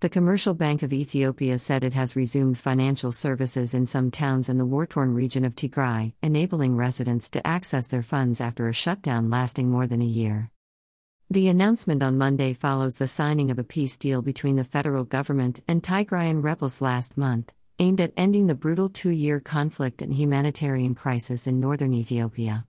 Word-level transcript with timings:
The 0.00 0.08
Commercial 0.08 0.54
Bank 0.54 0.84
of 0.84 0.92
Ethiopia 0.92 1.58
said 1.58 1.82
it 1.82 1.94
has 1.94 2.14
resumed 2.14 2.56
financial 2.56 3.10
services 3.10 3.74
in 3.74 3.84
some 3.84 4.12
towns 4.12 4.48
in 4.48 4.56
the 4.56 4.64
war 4.64 4.86
torn 4.86 5.12
region 5.12 5.44
of 5.44 5.56
Tigray, 5.56 6.12
enabling 6.22 6.76
residents 6.76 7.28
to 7.30 7.44
access 7.44 7.88
their 7.88 8.04
funds 8.04 8.40
after 8.40 8.68
a 8.68 8.72
shutdown 8.72 9.28
lasting 9.28 9.68
more 9.68 9.88
than 9.88 10.00
a 10.00 10.04
year. 10.04 10.52
The 11.28 11.48
announcement 11.48 12.00
on 12.04 12.16
Monday 12.16 12.52
follows 12.52 12.98
the 12.98 13.08
signing 13.08 13.50
of 13.50 13.58
a 13.58 13.64
peace 13.64 13.98
deal 13.98 14.22
between 14.22 14.54
the 14.54 14.62
federal 14.62 15.02
government 15.02 15.64
and 15.66 15.82
Tigrayan 15.82 16.44
rebels 16.44 16.80
last 16.80 17.18
month, 17.18 17.52
aimed 17.80 18.00
at 18.00 18.12
ending 18.16 18.46
the 18.46 18.54
brutal 18.54 18.88
two 18.88 19.10
year 19.10 19.40
conflict 19.40 20.00
and 20.00 20.14
humanitarian 20.14 20.94
crisis 20.94 21.48
in 21.48 21.58
northern 21.58 21.92
Ethiopia. 21.92 22.68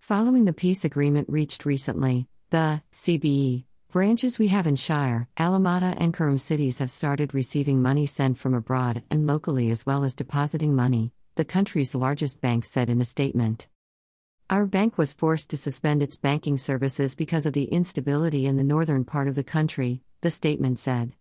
Following 0.00 0.44
the 0.44 0.52
peace 0.52 0.84
agreement 0.84 1.30
reached 1.30 1.64
recently, 1.64 2.26
the 2.50 2.82
CBE 2.92 3.64
Branches 3.92 4.38
we 4.38 4.48
have 4.48 4.66
in 4.66 4.76
Shire, 4.76 5.28
Alamata, 5.36 5.94
and 5.98 6.14
Korem 6.14 6.40
cities 6.40 6.78
have 6.78 6.90
started 6.90 7.34
receiving 7.34 7.82
money 7.82 8.06
sent 8.06 8.38
from 8.38 8.54
abroad 8.54 9.02
and 9.10 9.26
locally 9.26 9.68
as 9.68 9.84
well 9.84 10.02
as 10.02 10.14
depositing 10.14 10.74
money, 10.74 11.12
the 11.34 11.44
country's 11.44 11.94
largest 11.94 12.40
bank 12.40 12.64
said 12.64 12.88
in 12.88 13.02
a 13.02 13.04
statement. 13.04 13.68
Our 14.48 14.64
bank 14.64 14.96
was 14.96 15.12
forced 15.12 15.50
to 15.50 15.58
suspend 15.58 16.02
its 16.02 16.16
banking 16.16 16.56
services 16.56 17.14
because 17.14 17.44
of 17.44 17.52
the 17.52 17.64
instability 17.64 18.46
in 18.46 18.56
the 18.56 18.64
northern 18.64 19.04
part 19.04 19.28
of 19.28 19.34
the 19.34 19.44
country, 19.44 20.00
the 20.22 20.30
statement 20.30 20.78
said. 20.78 21.12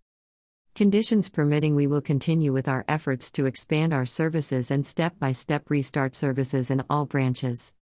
Conditions 0.74 1.28
permitting, 1.28 1.76
we 1.76 1.88
will 1.88 2.00
continue 2.00 2.54
with 2.54 2.70
our 2.70 2.86
efforts 2.88 3.34
to 3.34 3.48
expand 3.48 3.94
our 3.94 4.06
services 4.06 4.72
and 4.72 4.88
step 4.88 5.20
by 5.20 5.34
step 5.34 5.70
restart 5.70 6.16
services 6.16 6.72
in 6.72 6.86
all 6.90 7.06
branches. 7.06 7.74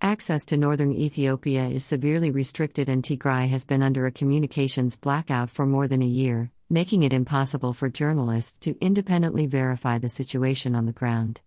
Access 0.00 0.44
to 0.46 0.56
northern 0.56 0.92
Ethiopia 0.92 1.66
is 1.66 1.84
severely 1.84 2.30
restricted, 2.30 2.88
and 2.88 3.02
Tigray 3.02 3.48
has 3.48 3.64
been 3.64 3.82
under 3.82 4.06
a 4.06 4.12
communications 4.12 4.96
blackout 4.96 5.50
for 5.50 5.66
more 5.66 5.88
than 5.88 6.02
a 6.02 6.06
year, 6.06 6.52
making 6.70 7.02
it 7.02 7.12
impossible 7.12 7.72
for 7.72 7.88
journalists 7.88 8.58
to 8.58 8.76
independently 8.80 9.46
verify 9.46 9.98
the 9.98 10.08
situation 10.08 10.76
on 10.76 10.86
the 10.86 10.92
ground. 10.92 11.40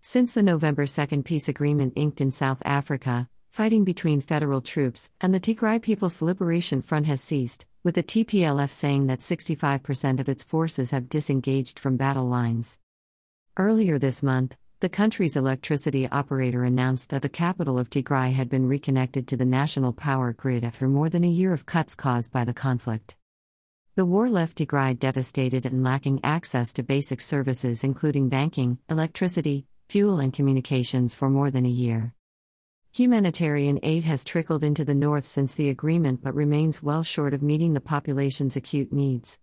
Since 0.00 0.32
the 0.32 0.42
November 0.42 0.86
2 0.86 1.22
peace 1.22 1.48
agreement 1.48 1.92
inked 1.94 2.20
in 2.20 2.32
South 2.32 2.60
Africa, 2.64 3.28
fighting 3.46 3.84
between 3.84 4.20
federal 4.20 4.60
troops 4.60 5.12
and 5.20 5.32
the 5.32 5.40
Tigray 5.40 5.80
People's 5.80 6.20
Liberation 6.20 6.82
Front 6.82 7.06
has 7.06 7.20
ceased, 7.20 7.64
with 7.84 7.94
the 7.94 8.02
TPLF 8.02 8.70
saying 8.70 9.06
that 9.06 9.20
65% 9.20 10.18
of 10.18 10.28
its 10.28 10.42
forces 10.42 10.90
have 10.90 11.08
disengaged 11.08 11.78
from 11.78 11.96
battle 11.96 12.26
lines. 12.26 12.76
Earlier 13.56 14.00
this 14.00 14.20
month, 14.20 14.56
the 14.80 14.88
country's 14.88 15.34
electricity 15.34 16.08
operator 16.08 16.62
announced 16.62 17.10
that 17.10 17.22
the 17.22 17.28
capital 17.28 17.80
of 17.80 17.90
Tigray 17.90 18.32
had 18.32 18.48
been 18.48 18.68
reconnected 18.68 19.26
to 19.26 19.36
the 19.36 19.44
national 19.44 19.92
power 19.92 20.32
grid 20.32 20.62
after 20.62 20.86
more 20.86 21.08
than 21.08 21.24
a 21.24 21.28
year 21.28 21.52
of 21.52 21.66
cuts 21.66 21.96
caused 21.96 22.30
by 22.30 22.44
the 22.44 22.54
conflict. 22.54 23.16
The 23.96 24.06
war 24.06 24.30
left 24.30 24.58
Tigray 24.58 24.96
devastated 24.96 25.66
and 25.66 25.82
lacking 25.82 26.20
access 26.22 26.72
to 26.74 26.84
basic 26.84 27.20
services 27.20 27.82
including 27.82 28.28
banking, 28.28 28.78
electricity, 28.88 29.66
fuel, 29.88 30.20
and 30.20 30.32
communications 30.32 31.12
for 31.12 31.28
more 31.28 31.50
than 31.50 31.66
a 31.66 31.68
year. 31.68 32.14
Humanitarian 32.92 33.80
aid 33.82 34.04
has 34.04 34.22
trickled 34.22 34.62
into 34.62 34.84
the 34.84 34.94
north 34.94 35.24
since 35.24 35.56
the 35.56 35.70
agreement 35.70 36.22
but 36.22 36.36
remains 36.36 36.84
well 36.84 37.02
short 37.02 37.34
of 37.34 37.42
meeting 37.42 37.74
the 37.74 37.80
population's 37.80 38.54
acute 38.54 38.92
needs. 38.92 39.40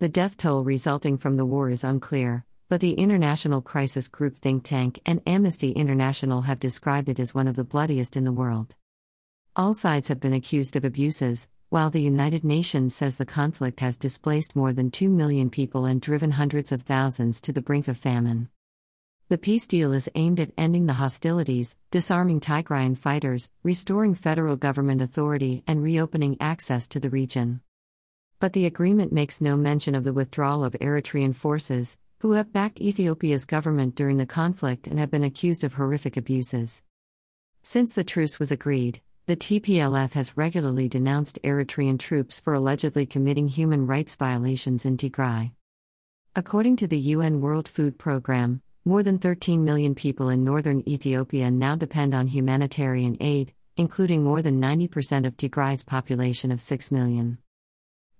The 0.00 0.10
death 0.10 0.36
toll 0.36 0.64
resulting 0.64 1.16
from 1.16 1.38
the 1.38 1.46
war 1.46 1.70
is 1.70 1.82
unclear, 1.82 2.44
but 2.70 2.80
the 2.80 2.92
International 2.92 3.60
Crisis 3.60 4.06
Group 4.06 4.36
think 4.36 4.62
tank 4.62 5.00
and 5.04 5.20
Amnesty 5.26 5.72
International 5.72 6.42
have 6.42 6.60
described 6.60 7.08
it 7.08 7.18
as 7.18 7.34
one 7.34 7.48
of 7.48 7.56
the 7.56 7.64
bloodiest 7.64 8.16
in 8.16 8.22
the 8.22 8.32
world. 8.32 8.76
All 9.56 9.74
sides 9.74 10.06
have 10.06 10.20
been 10.20 10.32
accused 10.32 10.76
of 10.76 10.84
abuses, 10.84 11.48
while 11.70 11.90
the 11.90 12.00
United 12.00 12.44
Nations 12.44 12.94
says 12.94 13.16
the 13.16 13.26
conflict 13.26 13.80
has 13.80 13.96
displaced 13.96 14.54
more 14.54 14.72
than 14.72 14.92
2 14.92 15.08
million 15.08 15.50
people 15.50 15.84
and 15.84 16.00
driven 16.00 16.30
hundreds 16.30 16.70
of 16.70 16.82
thousands 16.82 17.40
to 17.40 17.52
the 17.52 17.60
brink 17.60 17.88
of 17.88 17.96
famine. 17.96 18.48
The 19.28 19.38
peace 19.38 19.66
deal 19.66 19.92
is 19.92 20.08
aimed 20.14 20.38
at 20.38 20.52
ending 20.56 20.86
the 20.86 20.92
hostilities, 20.92 21.76
disarming 21.90 22.38
Tigrayan 22.38 22.96
fighters, 22.96 23.50
restoring 23.64 24.14
federal 24.14 24.54
government 24.54 25.02
authority, 25.02 25.64
and 25.66 25.82
reopening 25.82 26.36
access 26.38 26.86
to 26.90 27.00
the 27.00 27.10
region. 27.10 27.62
But 28.38 28.52
the 28.52 28.66
agreement 28.66 29.12
makes 29.12 29.40
no 29.40 29.56
mention 29.56 29.96
of 29.96 30.04
the 30.04 30.12
withdrawal 30.12 30.62
of 30.62 30.74
Eritrean 30.74 31.34
forces, 31.34 31.98
who 32.20 32.32
have 32.32 32.52
backed 32.52 32.80
Ethiopia's 32.80 33.46
government 33.46 33.94
during 33.94 34.18
the 34.18 34.26
conflict 34.26 34.86
and 34.86 34.98
have 34.98 35.10
been 35.10 35.24
accused 35.24 35.64
of 35.64 35.74
horrific 35.74 36.18
abuses. 36.18 36.82
Since 37.62 37.94
the 37.94 38.04
truce 38.04 38.38
was 38.38 38.52
agreed, 38.52 39.00
the 39.24 39.36
TPLF 39.36 40.12
has 40.12 40.36
regularly 40.36 40.86
denounced 40.86 41.38
Eritrean 41.42 41.98
troops 41.98 42.38
for 42.38 42.52
allegedly 42.52 43.06
committing 43.06 43.48
human 43.48 43.86
rights 43.86 44.16
violations 44.16 44.84
in 44.84 44.98
Tigray. 44.98 45.52
According 46.36 46.76
to 46.76 46.86
the 46.86 46.98
UN 46.98 47.40
World 47.40 47.66
Food 47.66 47.98
Programme, 47.98 48.60
more 48.84 49.02
than 49.02 49.18
13 49.18 49.64
million 49.64 49.94
people 49.94 50.28
in 50.28 50.44
northern 50.44 50.86
Ethiopia 50.86 51.50
now 51.50 51.74
depend 51.74 52.14
on 52.14 52.26
humanitarian 52.26 53.16
aid, 53.20 53.54
including 53.78 54.22
more 54.22 54.42
than 54.42 54.60
90% 54.60 55.26
of 55.26 55.38
Tigray's 55.38 55.84
population 55.84 56.52
of 56.52 56.60
6 56.60 56.92
million. 56.92 57.38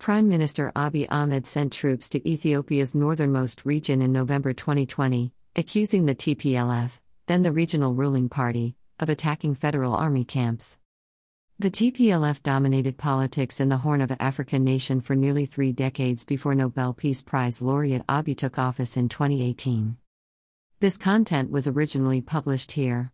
Prime 0.01 0.31
Minister 0.31 0.73
Abiy 0.75 1.07
Ahmed 1.11 1.47
sent 1.47 1.75
troops 1.75 2.09
to 2.09 2.27
Ethiopia's 2.27 2.95
northernmost 2.95 3.67
region 3.67 4.01
in 4.01 4.11
November 4.13 4.55
2020, 4.55 5.31
accusing 5.57 6.07
the 6.07 6.15
TPLF, 6.15 7.01
then 7.27 7.43
the 7.43 7.53
regional 7.53 7.93
ruling 7.93 8.31
party, 8.31 8.77
of 8.99 9.11
attacking 9.11 9.55
federal 9.55 9.95
army 9.95 10.25
camps. 10.25 10.79
The 11.59 11.71
TPLF 11.71 12.43
dominated 12.43 12.97
politics 12.97 13.61
in 13.61 13.69
the 13.69 13.77
Horn 13.77 14.01
of 14.01 14.11
Africa 14.19 14.59
nation 14.59 15.03
for 15.03 15.15
nearly 15.15 15.45
three 15.45 15.71
decades 15.71 16.25
before 16.25 16.55
Nobel 16.55 16.95
Peace 16.95 17.21
Prize 17.21 17.61
laureate 17.61 18.07
Abiy 18.07 18.39
took 18.39 18.59
office 18.59 18.97
in 18.97 19.11
2018. 19.11 19.99
This 20.81 20.97
content 20.97 21.51
was 21.51 21.67
originally 21.67 22.23
published 22.23 22.73
here. 22.73 23.09